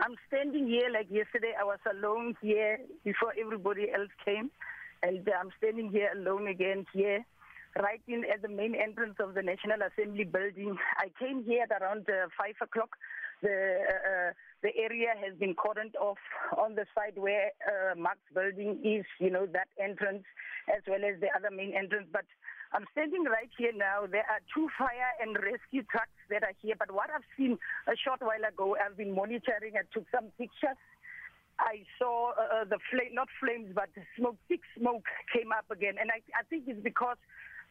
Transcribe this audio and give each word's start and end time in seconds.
I'm 0.00 0.16
standing 0.28 0.66
here 0.66 0.88
like 0.92 1.06
yesterday. 1.10 1.52
I 1.58 1.64
was 1.64 1.78
alone 1.90 2.36
here 2.42 2.78
before 3.04 3.32
everybody 3.40 3.90
else 3.92 4.10
came. 4.24 4.50
And 5.02 5.28
I'm 5.38 5.50
standing 5.58 5.90
here 5.90 6.10
alone 6.14 6.48
again 6.48 6.86
here, 6.92 7.24
right 7.78 8.00
in 8.08 8.24
at 8.32 8.42
the 8.42 8.48
main 8.48 8.74
entrance 8.74 9.16
of 9.20 9.34
the 9.34 9.42
National 9.42 9.78
Assembly 9.82 10.24
building. 10.24 10.76
I 10.98 11.10
came 11.18 11.44
here 11.44 11.66
at 11.70 11.82
around 11.82 12.08
uh, 12.08 12.28
5 12.36 12.54
o'clock. 12.62 12.96
The, 13.42 13.48
uh, 13.48 14.10
uh, 14.10 14.32
the 14.62 14.70
area 14.76 15.12
has 15.22 15.36
been 15.38 15.54
cordoned 15.54 15.94
off 16.00 16.18
on 16.56 16.74
the 16.74 16.86
side 16.94 17.16
where 17.16 17.52
uh, 17.68 17.94
Mark's 17.94 18.26
building 18.34 18.80
is, 18.82 19.04
you 19.20 19.30
know, 19.30 19.46
that 19.52 19.68
entrance, 19.78 20.24
as 20.74 20.82
well 20.88 21.04
as 21.04 21.20
the 21.20 21.28
other 21.36 21.54
main 21.54 21.74
entrance. 21.76 22.08
But 22.10 22.24
I'm 22.72 22.84
standing 22.92 23.24
right 23.24 23.50
here 23.58 23.72
now. 23.74 24.06
There 24.06 24.26
are 24.26 24.40
two 24.54 24.68
fire 24.78 25.14
and 25.20 25.36
rescue 25.36 25.82
trucks 25.90 26.18
that 26.30 26.42
are 26.42 26.54
here. 26.62 26.74
But 26.78 26.90
what 26.90 27.10
I've 27.10 27.26
seen 27.36 27.58
a 27.86 27.96
short 27.96 28.20
while 28.20 28.42
ago, 28.46 28.76
I've 28.76 28.96
been 28.96 29.14
monitoring. 29.14 29.74
I 29.78 29.86
took 29.92 30.04
some 30.12 30.32
pictures. 30.38 30.78
I 31.58 31.84
saw 31.98 32.32
uh, 32.36 32.60
uh 32.60 32.64
the 32.64 32.78
flame, 32.90 33.14
not 33.14 33.28
flames, 33.40 33.72
but 33.74 33.88
smoke, 34.18 34.36
thick 34.48 34.60
smoke 34.78 35.04
came 35.32 35.52
up 35.52 35.64
again. 35.70 35.94
And 35.98 36.10
I, 36.10 36.20
I 36.38 36.42
think 36.50 36.64
it's 36.66 36.82
because 36.82 37.16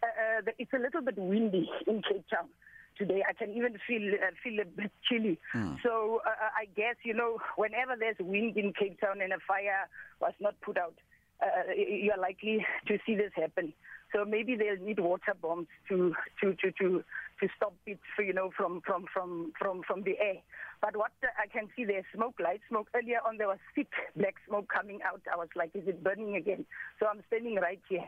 uh, 0.02 0.08
uh, 0.42 0.52
it's 0.58 0.74
a 0.74 0.80
little 0.80 1.02
bit 1.02 1.18
windy 1.18 1.70
in 1.88 2.02
Cape 2.02 2.26
Town 2.30 2.50
today. 2.98 3.24
I 3.28 3.34
can 3.34 3.52
even 3.52 3.78
feel 3.88 4.14
uh, 4.16 4.32
feel 4.44 4.60
a 4.62 4.66
bit 4.66 4.92
chilly. 5.08 5.40
Mm. 5.54 5.78
So 5.84 6.22
uh, 6.26 6.30
uh, 6.30 6.50
I 6.58 6.66
guess 6.76 6.96
you 7.04 7.14
know 7.14 7.38
whenever 7.58 7.96
there's 7.98 8.18
wind 8.20 8.58
in 8.58 8.74
Cape 8.74 9.00
Town 9.00 9.22
and 9.22 9.34
a 9.34 9.38
fire 9.48 9.88
was 10.20 10.34
not 10.40 10.60
put 10.62 10.78
out, 10.78 10.96
uh, 11.42 11.74
you're 11.76 12.18
likely 12.18 12.66
to 12.88 12.98
see 13.06 13.16
this 13.16 13.32
happen. 13.36 13.74
So 14.16 14.24
maybe 14.24 14.56
they'll 14.56 14.78
need 14.78 15.00
water 15.00 15.34
bombs 15.42 15.68
to 15.90 16.16
to 16.42 16.54
to 16.54 16.72
to 16.80 17.04
to 17.42 17.48
stop 17.58 17.74
it, 17.86 18.00
you 18.18 18.32
know, 18.32 18.50
from 18.56 18.80
from 18.86 19.06
from 19.14 19.52
from 19.60 19.82
from 19.84 20.04
the 20.04 20.18
air. 20.20 20.40
But 20.82 20.96
what 20.96 21.12
I 21.38 21.48
can 21.48 21.68
see, 21.76 21.84
there's 21.84 22.06
smoke, 22.16 22.36
light 22.40 22.62
smoke. 22.70 22.88
Earlier 22.96 23.20
on, 23.28 23.38
there 23.38 23.48
was 23.48 23.58
thick 23.76 23.92
black 24.16 24.36
smoke 24.48 24.70
coming 24.74 25.02
out. 25.04 25.22
I 25.32 25.36
was 25.36 25.50
like, 25.54 25.72
is 25.74 25.88
it 25.88 26.02
burning 26.02 26.38
again? 26.38 26.66
So 27.00 27.08
I'm 27.08 27.24
standing 27.28 27.56
right 27.56 27.82
here, 27.90 28.08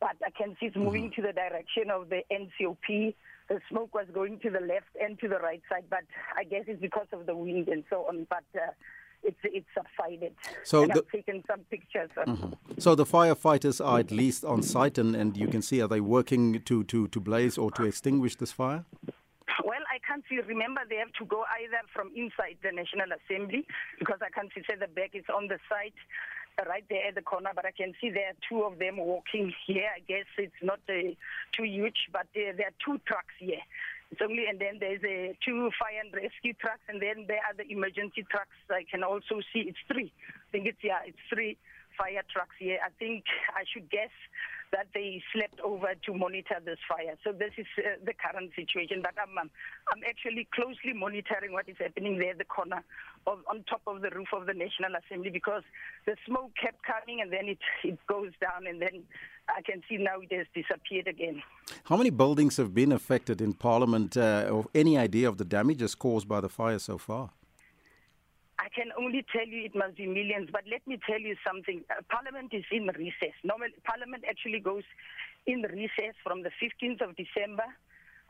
but 0.00 0.16
I 0.26 0.30
can 0.30 0.56
see 0.58 0.66
it's 0.66 0.76
moving 0.76 1.10
mm-hmm. 1.10 1.22
to 1.22 1.28
the 1.28 1.32
direction 1.32 1.90
of 1.92 2.08
the 2.08 2.22
NCOP. 2.32 3.14
The 3.48 3.60
smoke 3.68 3.94
was 3.94 4.06
going 4.12 4.40
to 4.40 4.50
the 4.50 4.60
left 4.60 4.90
and 5.00 5.18
to 5.20 5.28
the 5.28 5.38
right 5.38 5.62
side, 5.68 5.84
but 5.90 6.04
I 6.36 6.42
guess 6.42 6.64
it's 6.66 6.80
because 6.80 7.08
of 7.12 7.26
the 7.26 7.36
wind 7.36 7.68
and 7.68 7.84
so 7.88 8.06
on. 8.08 8.26
But 8.28 8.44
uh, 8.54 8.72
it's 9.22 9.38
it's 9.44 9.66
subsided. 9.74 10.34
So 10.64 10.82
and 10.82 10.92
the, 10.92 10.98
I've 10.98 11.12
taken 11.12 11.44
some 11.46 11.60
pictures. 11.70 12.10
Mm-hmm. 12.16 12.52
So 12.78 12.94
the 12.94 13.04
firefighters 13.04 13.84
are 13.84 13.98
at 13.98 14.10
least 14.10 14.44
on 14.44 14.62
site, 14.62 14.98
and, 14.98 15.14
and 15.14 15.36
you 15.36 15.48
can 15.48 15.62
see 15.62 15.80
are 15.82 15.88
they 15.88 16.00
working 16.00 16.60
to, 16.62 16.84
to, 16.84 17.08
to 17.08 17.20
blaze 17.20 17.58
or 17.58 17.70
to 17.72 17.84
extinguish 17.84 18.36
this 18.36 18.52
fire? 18.52 18.84
Well, 19.64 19.82
I 19.92 19.98
can't 20.06 20.24
see. 20.28 20.38
Remember, 20.38 20.80
they 20.88 20.96
have 20.96 21.12
to 21.18 21.24
go 21.24 21.44
either 21.60 21.82
from 21.92 22.10
inside 22.16 22.56
the 22.62 22.72
National 22.72 23.08
Assembly 23.18 23.66
because 23.98 24.18
I 24.22 24.30
can't 24.30 24.50
see. 24.54 24.62
Say 24.68 24.76
the 24.76 24.86
back 24.86 25.10
is 25.14 25.24
on 25.34 25.48
the 25.48 25.58
site 25.68 25.94
right 26.66 26.84
there 26.90 27.08
at 27.08 27.14
the 27.14 27.22
corner, 27.22 27.50
but 27.54 27.64
I 27.64 27.72
can 27.72 27.94
see 28.00 28.10
there 28.10 28.28
are 28.28 28.40
two 28.48 28.62
of 28.62 28.78
them 28.78 28.98
walking 28.98 29.52
here. 29.66 29.88
I 29.94 30.00
guess 30.00 30.26
it's 30.38 30.52
not 30.62 30.80
uh, 30.88 31.14
too 31.56 31.64
huge, 31.64 32.08
but 32.12 32.26
there, 32.34 32.52
there 32.52 32.68
are 32.68 32.78
two 32.84 33.00
trucks 33.06 33.34
here. 33.38 33.62
Only, 34.18 34.46
and 34.50 34.58
then 34.58 34.78
there's 34.80 35.02
a 35.06 35.38
two 35.44 35.70
fire 35.78 36.02
and 36.02 36.12
rescue 36.12 36.52
trucks, 36.58 36.82
and 36.88 37.00
then 37.00 37.26
there 37.28 37.38
are 37.46 37.54
the 37.54 37.62
emergency 37.70 38.26
trucks. 38.28 38.50
I 38.68 38.82
can 38.90 39.04
also 39.04 39.38
see 39.52 39.70
it's 39.70 39.78
three. 39.86 40.12
I 40.26 40.46
think 40.50 40.66
it's 40.66 40.82
yeah, 40.82 40.98
it's 41.06 41.22
three 41.32 41.56
fire 41.96 42.22
trucks 42.26 42.56
here. 42.58 42.78
I 42.84 42.90
think 42.98 43.24
I 43.54 43.62
should 43.70 43.88
guess 43.88 44.10
that 44.72 44.86
they 44.94 45.22
slept 45.32 45.60
over 45.60 45.94
to 46.06 46.14
monitor 46.14 46.58
this 46.64 46.78
fire. 46.88 47.16
So 47.24 47.32
this 47.32 47.50
is 47.58 47.66
uh, 47.78 47.98
the 48.04 48.12
current 48.14 48.52
situation. 48.54 49.02
But 49.02 49.14
I'm, 49.20 49.36
um, 49.36 49.50
I'm 49.92 50.02
actually 50.08 50.46
closely 50.54 50.92
monitoring 50.94 51.52
what 51.52 51.68
is 51.68 51.76
happening 51.78 52.18
there, 52.18 52.34
the 52.34 52.44
corner 52.44 52.82
of, 53.26 53.40
on 53.50 53.64
top 53.68 53.82
of 53.86 54.00
the 54.00 54.10
roof 54.10 54.28
of 54.32 54.46
the 54.46 54.54
National 54.54 54.92
Assembly, 54.94 55.30
because 55.30 55.62
the 56.06 56.16
smoke 56.26 56.52
kept 56.60 56.82
coming 56.84 57.20
and 57.20 57.32
then 57.32 57.48
it, 57.48 57.58
it 57.82 57.98
goes 58.06 58.30
down, 58.40 58.66
and 58.66 58.80
then 58.80 59.02
I 59.48 59.62
can 59.62 59.82
see 59.88 59.96
now 59.96 60.20
it 60.20 60.32
has 60.32 60.46
disappeared 60.54 61.08
again. 61.08 61.42
How 61.84 61.96
many 61.96 62.10
buildings 62.10 62.56
have 62.56 62.74
been 62.74 62.92
affected 62.92 63.40
in 63.40 63.54
Parliament? 63.54 64.16
Uh, 64.16 64.48
or 64.50 64.66
any 64.74 64.96
idea 64.96 65.28
of 65.28 65.38
the 65.38 65.44
damages 65.44 65.94
caused 65.94 66.28
by 66.28 66.40
the 66.40 66.48
fire 66.48 66.78
so 66.78 66.98
far? 66.98 67.30
I 68.80 68.84
can 68.84 68.92
only 68.96 69.26
tell 69.30 69.46
you 69.46 69.64
it 69.64 69.76
must 69.76 69.96
be 69.96 70.06
millions, 70.06 70.48
but 70.50 70.62
let 70.70 70.80
me 70.86 70.98
tell 71.06 71.20
you 71.20 71.36
something. 71.46 71.84
Uh, 71.90 72.00
Parliament 72.08 72.48
is 72.54 72.64
in 72.72 72.88
recess. 72.96 73.36
Normally, 73.44 73.74
Parliament 73.84 74.24
actually 74.26 74.60
goes 74.60 74.84
in 75.46 75.60
recess 75.68 76.16
from 76.24 76.42
the 76.42 76.50
15th 76.56 77.02
of 77.04 77.14
December 77.14 77.68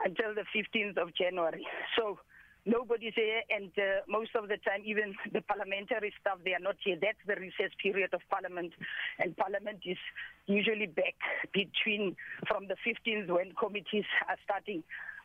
until 0.04 0.34
the 0.34 0.42
15th 0.50 0.98
of 0.98 1.14
January. 1.14 1.64
So 1.96 2.18
nobody's 2.66 3.14
here, 3.14 3.42
and 3.48 3.70
uh, 3.78 4.02
most 4.08 4.34
of 4.34 4.48
the 4.48 4.56
time, 4.56 4.82
even 4.84 5.14
the 5.32 5.40
parliamentary 5.42 6.12
staff, 6.20 6.38
they 6.44 6.54
are 6.54 6.58
not 6.58 6.82
here. 6.82 6.98
That's 7.00 7.22
the 7.30 7.38
recess 7.38 7.70
period 7.80 8.10
of 8.12 8.20
Parliament, 8.28 8.72
and 9.20 9.36
Parliament 9.36 9.86
is 9.86 9.98
usually 10.46 10.86
back 10.86 11.14
between 11.54 12.16
from 12.48 12.66
the 12.66 12.74
15th 12.82 13.30
when 13.30 13.52
committees 13.54 14.08
are 14.26 14.36
starting. 14.42 14.82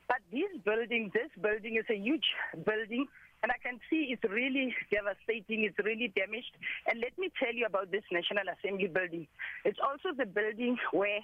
But 0.07 0.21
this 0.31 0.51
building, 0.63 1.11
this 1.13 1.31
building 1.41 1.77
is 1.77 1.85
a 1.89 1.97
huge 1.97 2.25
building 2.65 3.07
and 3.43 3.51
I 3.51 3.61
can 3.61 3.79
see 3.89 4.09
it's 4.09 4.25
really 4.25 4.73
devastating, 4.89 5.69
it's 5.69 5.77
really 5.77 6.11
damaged. 6.15 6.57
And 6.87 6.99
let 6.99 7.17
me 7.17 7.29
tell 7.37 7.53
you 7.53 7.65
about 7.65 7.91
this 7.91 8.01
National 8.11 8.49
Assembly 8.49 8.87
building. 8.87 9.27
It's 9.63 9.77
also 9.77 10.17
the 10.17 10.25
building 10.25 10.77
where 10.91 11.21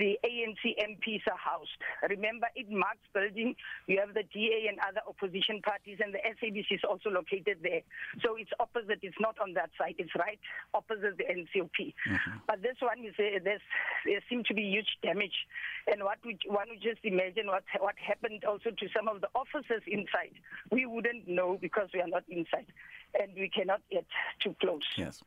the 0.00 0.16
ANC 0.24 0.64
MPs 0.80 1.20
are 1.28 1.36
housed. 1.36 1.76
Remember, 2.08 2.48
in 2.56 2.72
Mark's 2.72 3.04
building, 3.12 3.54
you 3.86 4.00
have 4.00 4.16
the 4.16 4.24
DA 4.32 4.64
and 4.72 4.80
other 4.80 5.04
opposition 5.06 5.60
parties, 5.60 6.00
and 6.00 6.16
the 6.16 6.24
SABC 6.24 6.80
is 6.80 6.84
also 6.88 7.10
located 7.10 7.60
there. 7.60 7.84
So 8.24 8.36
it's 8.40 8.50
opposite. 8.58 9.04
It's 9.04 9.20
not 9.20 9.36
on 9.44 9.52
that 9.54 9.68
side. 9.76 9.96
It's 9.98 10.16
right 10.16 10.40
opposite 10.72 11.20
the 11.20 11.28
NCOP. 11.28 11.92
Mm-hmm. 11.92 12.48
But 12.48 12.62
this 12.62 12.80
one 12.80 13.04
is 13.04 13.12
uh, 13.20 13.44
there's, 13.44 13.60
there 14.06 14.24
seems 14.28 14.46
to 14.48 14.54
be 14.54 14.62
huge 14.62 14.88
damage, 15.02 15.36
and 15.86 16.02
what 16.02 16.18
we, 16.24 16.38
one 16.48 16.72
would 16.72 16.80
just 16.80 17.04
imagine 17.04 17.46
what 17.46 17.64
what 17.78 17.94
happened 18.00 18.44
also 18.44 18.70
to 18.70 18.86
some 18.96 19.06
of 19.06 19.20
the 19.20 19.28
officers 19.36 19.84
inside. 19.86 20.32
We 20.72 20.86
wouldn't 20.86 21.28
know 21.28 21.58
because 21.60 21.92
we 21.92 22.00
are 22.00 22.08
not 22.08 22.24
inside, 22.28 22.72
and 23.20 23.32
we 23.36 23.50
cannot 23.52 23.82
get 23.90 24.06
too 24.42 24.56
close. 24.60 24.88
Yes. 24.96 25.20